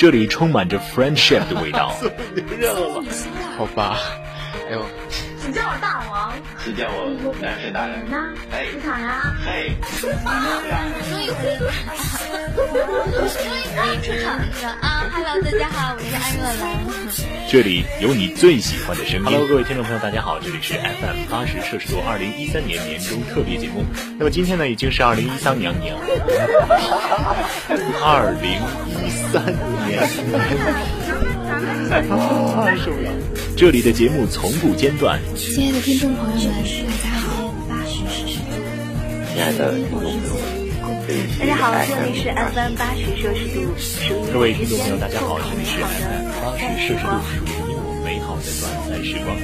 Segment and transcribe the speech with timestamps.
[0.00, 1.92] 这里充满着 friendship 的味道。
[2.58, 3.12] 热了吗？
[3.58, 3.98] 好吧。
[4.66, 4.82] 哎呦。
[5.46, 6.19] 你叫我大王。
[6.62, 8.04] 请叫我男神大人。
[8.10, 8.66] 那嘿。
[8.72, 9.22] 出场呀。
[9.44, 9.74] 嘿。
[13.72, 14.42] 可以出场了
[14.82, 16.62] 啊！Hello，大家好，我是安若兰。
[17.48, 19.24] 这里有你最喜欢的声音。
[19.24, 23.82] Hello，各位听众朋友，大家好，这里是 FM 八十摄氏度二零一三年年终特别节目。
[24.18, 25.96] 那么今天呢，已经是二零一三年年，
[28.04, 28.60] 二零
[29.02, 29.42] 一三
[29.86, 30.06] 年。
[31.88, 32.16] 太重
[33.04, 33.10] 要。
[33.56, 35.20] 这里的节目从不间断。
[35.36, 37.52] 亲爱的听众朋友们，大家好。
[39.32, 40.20] 亲爱的听众朋友们，
[41.38, 43.60] 大家好，这里是 FM 八十摄氏度。
[44.32, 49.36] 各位听众朋友，大家好，这里是 FM 八十摄氏度，属于你我美好的短暂时光。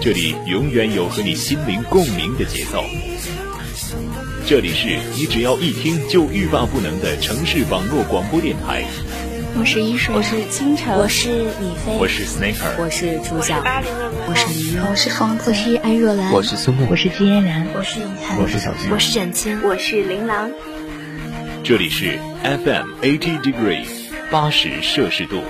[0.00, 2.84] 这里永远有和你心灵共鸣的节奏。
[4.46, 8.84] 这里是你只要一听就欲罢不能的城市网络广播电台。
[9.56, 13.62] 我是一水，我是清晨，我是李飞，我是 Snaker，我是朱晓，
[14.28, 20.50] 我是黎我是疯子，我是安若兰，我是苏木，我是金嫣然，我是尹涵，我是小金，我是沈清，我是琳琅。
[21.64, 23.84] 这里是 FM eighty degree，
[24.30, 25.42] 八十摄氏度。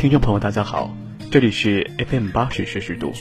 [0.00, 0.96] 听众朋友，大家好，
[1.30, 3.12] 这里是 FM 八十摄氏度，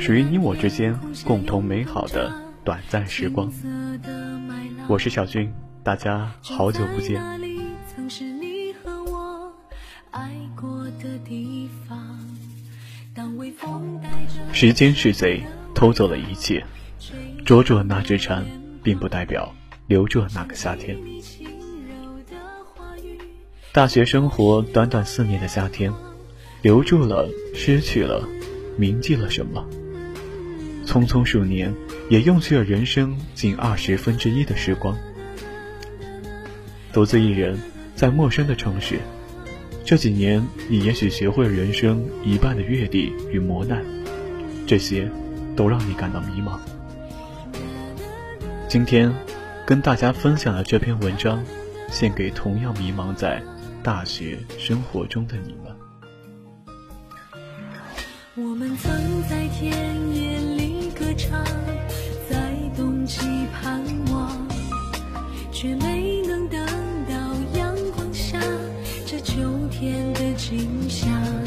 [0.00, 3.52] 属于你我之间共同美好的短暂时光。
[4.88, 5.54] 我是小军，
[5.84, 7.22] 大家好久不见。
[14.52, 15.40] 时间是贼，
[15.72, 16.64] 偷走了一切，
[17.46, 18.44] 捉住那只蝉，
[18.82, 19.54] 并不代表
[19.86, 20.98] 留住那个夏天。
[23.70, 25.92] 大学生活短短四年的夏天。
[26.64, 28.26] 留住了，失去了，
[28.78, 29.62] 铭记了什么？
[30.86, 31.70] 匆匆数年，
[32.08, 34.96] 也用去了人生近二十分之一的时光。
[36.90, 37.58] 独自一人，
[37.94, 38.98] 在陌生的城市，
[39.84, 43.84] 这几年，你也许学会了人生一半的阅历与磨难，
[44.66, 45.06] 这些，
[45.54, 46.58] 都让你感到迷茫。
[48.70, 49.14] 今天，
[49.66, 51.44] 跟大家分享的这篇文章，
[51.90, 53.42] 献给同样迷茫在
[53.82, 55.63] 大学生活中的你。
[58.36, 59.70] 我们曾在田
[60.12, 61.44] 野里歌唱，
[62.28, 63.20] 在冬季
[63.52, 63.80] 盼
[64.10, 64.48] 望，
[65.52, 66.66] 却没能等
[67.08, 67.14] 到
[67.56, 68.36] 阳光下
[69.06, 69.40] 这秋
[69.70, 71.43] 天的景象。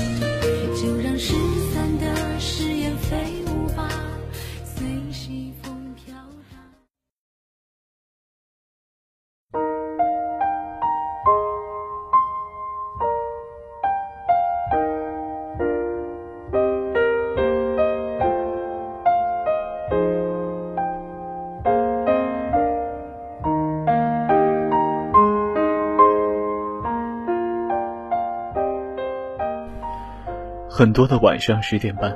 [30.78, 32.16] 很多的晚上十点半，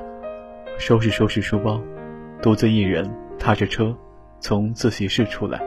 [0.78, 1.82] 收拾收拾书包，
[2.44, 3.98] 独自一人踏着车
[4.40, 5.60] 从自习室出来。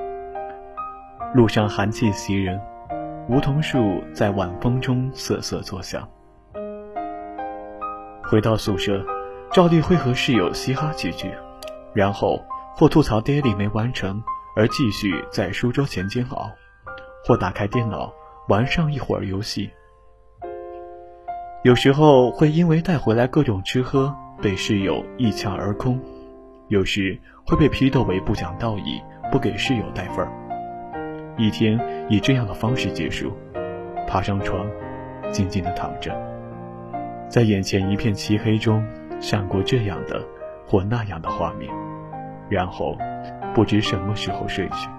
[1.34, 2.56] 路上寒气袭人，
[3.28, 6.09] 梧桐树在晚风中瑟瑟作响。
[8.22, 9.04] 回到宿舍，
[9.50, 11.28] 照例会和室友嘻哈几句，
[11.94, 12.41] 然后
[12.77, 14.22] 或吐槽爹地没完成
[14.54, 16.49] 而继续在书桌前煎熬，
[17.27, 18.15] 或打开电脑
[18.47, 19.69] 玩上一会儿游戏。
[21.65, 25.99] 有时候会因为带回来各种吃喝被室友一抢而空，
[26.69, 29.01] 有时会被批斗为不讲道义、
[29.33, 31.34] 不给室友带份儿。
[31.39, 31.81] 一天
[32.11, 33.33] 以这样的方式结束，
[34.07, 34.66] 爬上床，
[35.31, 36.15] 静静的躺着，
[37.31, 38.84] 在眼前一片漆黑中
[39.19, 40.22] 闪过这样的
[40.67, 41.72] 或那样的画面，
[42.51, 42.95] 然后
[43.55, 44.91] 不知什么时候睡去。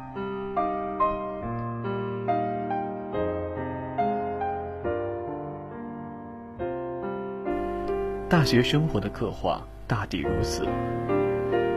[8.35, 10.67] 大学生活的刻画大抵如此。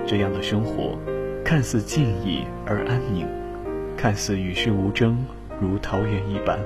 [0.05, 0.99] 这样的生活，
[1.44, 3.28] 看似静谧而安宁，
[3.96, 5.25] 看似与世无争，
[5.60, 6.58] 如桃源一般。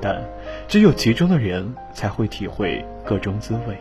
[0.00, 0.24] 但
[0.66, 3.76] 只有其中的人才会体会各种滋味。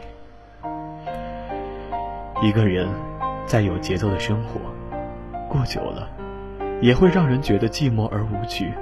[2.42, 2.86] 一个人，
[3.46, 4.60] 在有节奏的生活，
[5.48, 6.10] 过久了，
[6.82, 8.74] 也会让人觉得寂寞而无趣，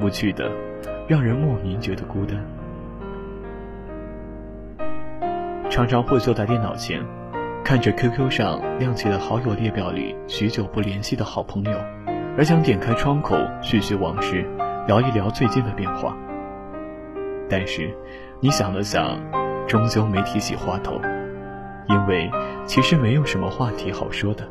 [0.00, 0.50] 无趣的，
[1.06, 2.44] 让人莫名觉得孤单。
[5.74, 7.04] 常常会坐在电脑前，
[7.64, 11.72] 看着 QQ 上亮起的好友列表里许久不联系的好朋友，
[12.38, 14.48] 而想点开窗口叙叙往事，
[14.86, 16.16] 聊一聊最近的变化。
[17.50, 17.92] 但是，
[18.38, 19.20] 你想了想，
[19.66, 21.00] 终究没提起话头，
[21.88, 22.30] 因为
[22.64, 24.48] 其实没有什么话题好说的。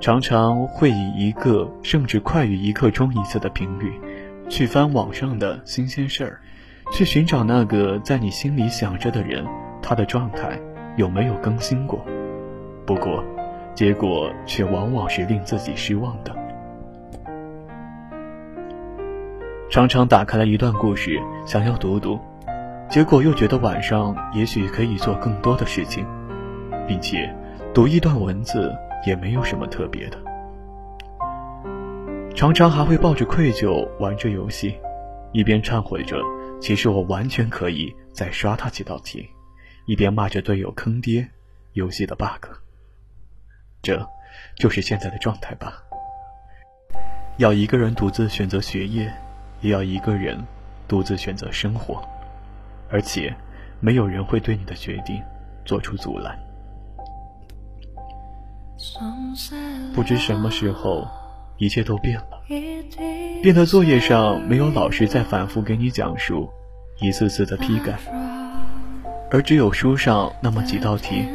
[0.00, 4.00] 常常会以一个甚至快于一刻钟一次的频率，
[4.48, 6.40] 去翻网上的新鲜事儿。
[6.90, 9.46] 去寻找那个在你心里想着的人，
[9.80, 10.58] 他的状态
[10.96, 12.04] 有没有更新过？
[12.84, 13.22] 不过，
[13.74, 16.34] 结果却往往是令自己失望的。
[19.70, 21.16] 常常打开了一段故事，
[21.46, 22.18] 想要读读，
[22.88, 26.04] 结果又觉得晚上也许可以做更多的事情，
[26.88, 27.32] 并且
[27.72, 28.74] 读一段文字
[29.06, 30.18] 也没有什么特别的。
[32.34, 34.74] 常常还会抱着愧疚玩着游戏，
[35.30, 36.16] 一边忏悔着。
[36.60, 39.28] 其实我完全可以再刷他几道题，
[39.86, 41.26] 一边骂着队友坑爹，
[41.72, 42.46] 游戏的 bug。
[43.82, 44.06] 这，
[44.56, 45.82] 就是现在的状态吧。
[47.38, 49.10] 要一个人独自选择学业，
[49.62, 50.38] 也要一个人
[50.86, 52.06] 独自选择生活，
[52.90, 53.34] 而且，
[53.80, 55.22] 没有人会对你的决定
[55.64, 56.38] 做出阻拦。
[59.94, 61.08] 不知什么时候，
[61.60, 62.40] 一切都变了。
[63.42, 66.48] 变得作业上没有老师在反复给你讲述，
[67.00, 67.98] 一次次的批改，
[69.30, 71.26] 而只有书上那么几道题，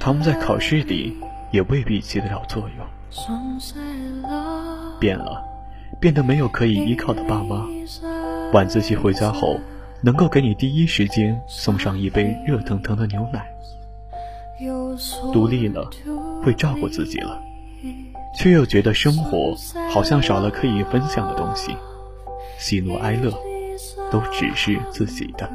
[0.00, 1.14] 他们在考试里
[1.52, 2.86] 也未必起得了作用。
[4.98, 5.42] 变了，
[6.00, 7.66] 变得没有可以依靠的爸妈，
[8.54, 9.60] 晚自习回家后
[10.02, 13.46] 能够给你第一时间送上一杯热腾腾的牛奶，
[15.34, 15.90] 独立了，
[16.42, 17.42] 会照顾自己了。
[18.38, 19.56] 却又觉得生活
[19.90, 21.74] 好像少了可以分享的东西，
[22.58, 23.32] 喜怒哀乐
[24.10, 25.50] 都只是自己的，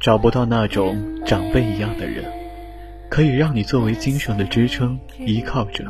[0.00, 2.24] 找不到那种长辈一样的人，
[3.08, 5.84] 可以让你作为精神的支撑依靠着，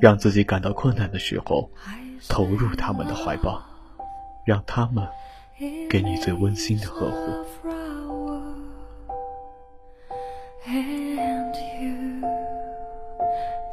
[0.00, 1.70] 让自己感到困难的时候
[2.28, 3.62] 投入他们的怀抱，
[4.44, 5.06] 让他们
[5.88, 7.32] 给你最温馨的呵护。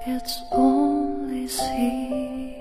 [0.05, 2.57] It's only sea.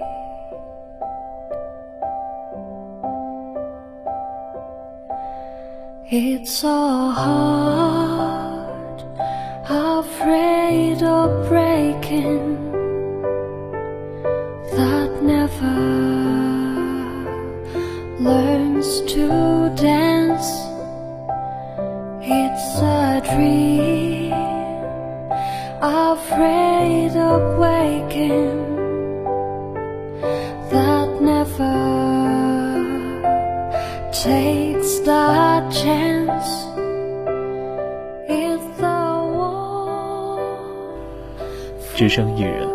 [6.12, 9.02] It's so hard,
[9.68, 12.49] afraid of breaking,
[34.60, 36.66] It's the chance.
[38.28, 40.38] If the war
[41.96, 42.68] 只剩一人，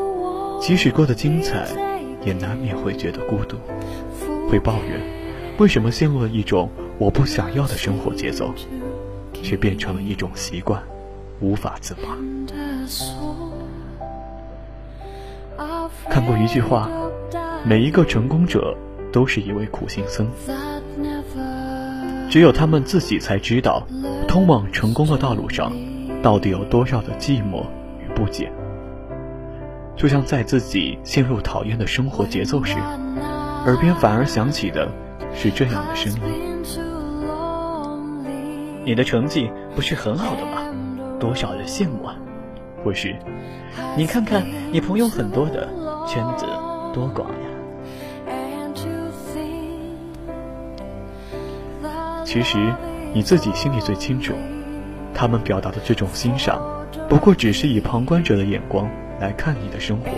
[0.60, 1.68] 即使过得精彩，
[2.26, 3.58] 也难免会觉得孤独，
[4.50, 5.00] 会抱怨
[5.60, 8.52] 为什么陷入了一种我不想要的生活节奏，
[9.44, 10.82] 却变成了一种习惯，
[11.40, 12.18] 无法自拔。
[16.10, 16.90] 看过一句话，
[17.64, 18.76] 每一个成功者
[19.12, 20.28] 都是一位苦行僧，
[22.30, 23.88] 只有他们自己才知道，
[24.28, 25.72] 通往成功的道路上，
[26.22, 27.64] 到底有多少的寂寞
[28.00, 28.52] 与不解。
[29.96, 32.78] 就像在自己陷入讨厌的生活节奏时，
[33.66, 34.90] 耳边反而响起的
[35.34, 36.20] 是这样的声音
[38.84, 40.64] ：“你的成绩不是很好的吗？
[41.20, 42.16] 多少人羡慕啊！
[42.84, 43.16] 或是，
[43.96, 45.68] 你看看你朋友很多的。”
[46.08, 46.46] 圈子
[46.94, 47.48] 多广呀！
[52.36, 52.58] 其实
[53.14, 54.34] 你自己心里最清楚，
[55.14, 56.62] 他们表达的这种欣赏，
[57.08, 58.90] 不过只是以旁观者的眼光
[59.22, 60.10] 来看你的生活，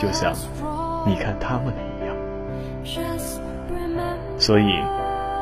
[0.00, 0.34] 就像
[1.06, 2.16] 你看他们的一样。
[4.36, 4.64] 所以，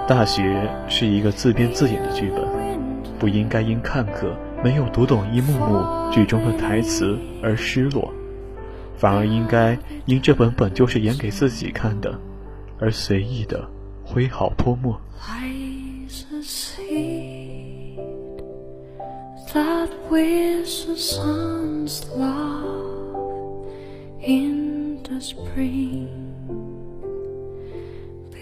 [0.07, 2.47] 大学是一个自编自演的剧本，
[3.19, 8.13] 不应该因看客没有读懂一幕幕剧中的台词而失落。
[8.99, 12.21] 反而应该因这本本就是演给自己看的，
[12.79, 13.67] 而随意的
[14.05, 15.01] 挥毫泼墨。
[19.57, 23.73] that with the sun's love
[24.21, 26.13] in the spring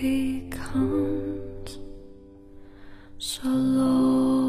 [0.01, 1.79] becomes
[3.19, 4.44] so low.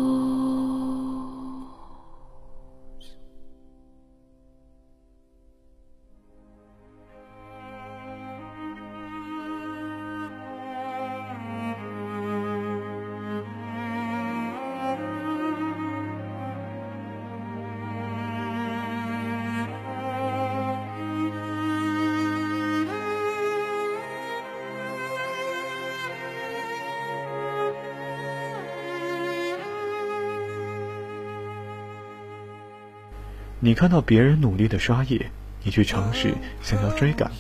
[33.60, 35.32] 你看到别人努力的刷野，
[35.64, 37.32] 你去尝试想要追赶，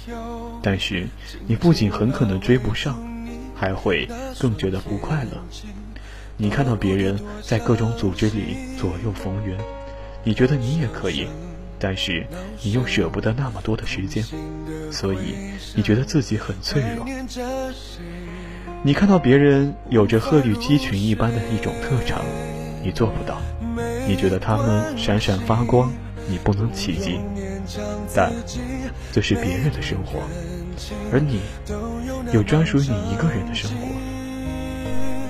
[0.62, 1.08] 但是
[1.46, 2.98] 你不仅很可能追不上，
[3.56, 4.08] 还会
[4.40, 5.44] 更觉得不快乐。
[6.38, 9.58] 你看到别人在各种组织里左右逢源，
[10.24, 11.28] 你觉得你也可以，
[11.78, 12.26] 但是
[12.62, 14.24] 你又舍不得那么多的时间，
[14.92, 15.36] 所以
[15.76, 17.06] 你觉得自己很脆弱。
[18.84, 22.24] 你看到别人有着鹤立鸡群一般的一种特长，
[22.84, 23.42] 你做不到，
[24.08, 25.92] 你觉得他们闪闪发光，
[26.28, 27.20] 你不能企及，
[28.16, 28.32] 但
[29.12, 30.20] 这是别人的生活，
[31.12, 31.42] 而你
[32.32, 33.88] 有专属于你一个人的生活。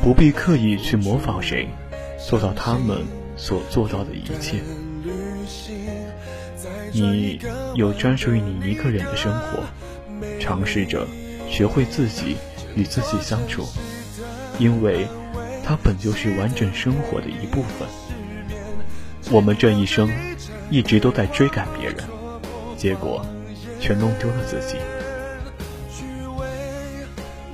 [0.03, 1.67] 不必刻意去模仿谁，
[2.27, 3.03] 做到他们
[3.36, 4.60] 所做到的一切。
[6.91, 7.39] 你
[7.74, 9.63] 有专属于你一个人的生活，
[10.39, 11.08] 尝试着
[11.50, 12.36] 学会自己
[12.75, 13.65] 与自己相处，
[14.60, 15.08] 因为
[15.63, 17.88] 它本就是完整生活的一部分。
[19.32, 20.10] 我们这一生
[20.70, 21.98] 一直都在追赶别人，
[22.77, 23.25] 结果
[23.79, 24.77] 却弄丢了自己。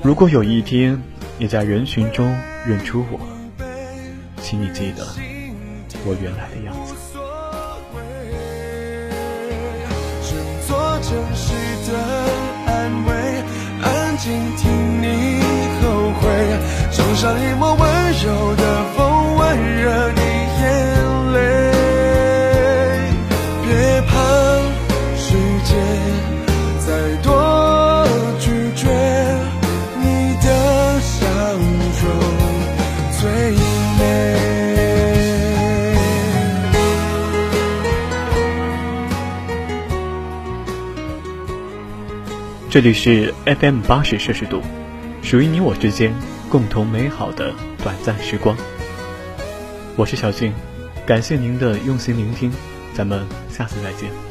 [0.02, 1.02] 如果有一天，
[1.38, 2.36] 你在人群中
[2.66, 3.20] 认出我，
[4.42, 5.08] 请你记得
[6.06, 6.94] 我原来的样子。
[10.28, 10.38] 整
[10.68, 11.54] 座城市
[11.90, 11.98] 的
[12.66, 13.10] 安慰，
[13.82, 15.06] 安静听你
[15.82, 16.22] 后悔，
[16.92, 17.82] 冲上一抹温
[18.24, 19.11] 柔的风，
[42.72, 44.62] 这里是 FM 八十摄氏度，
[45.22, 46.14] 属于你我之间
[46.50, 48.56] 共同美好的短暂时光。
[49.98, 50.54] 我是小俊，
[51.06, 52.50] 感谢您的用心聆听，
[52.94, 54.31] 咱们下次再见。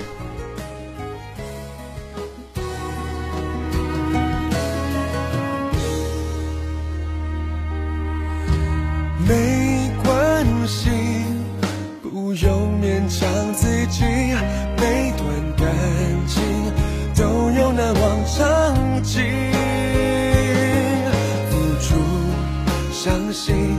[23.32, 23.78] 心，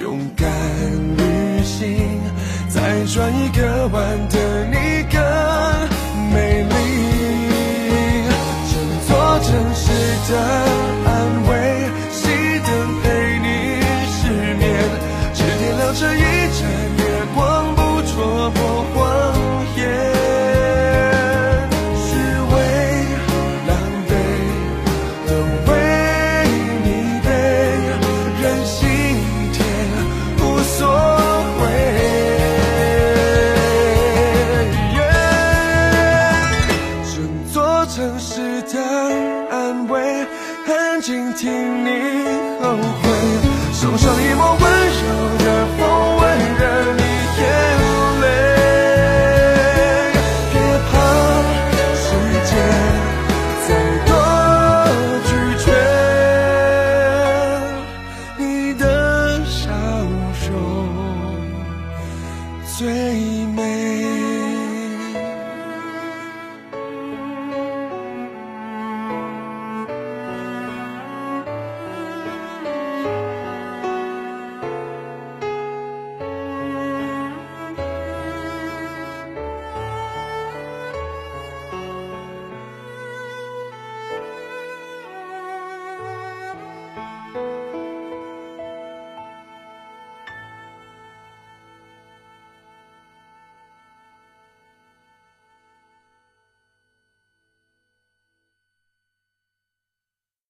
[0.00, 0.50] 勇敢
[1.16, 2.20] 旅行，
[2.68, 4.38] 再转一个弯的